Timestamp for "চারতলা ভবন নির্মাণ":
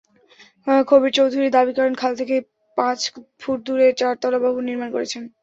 3.99-4.89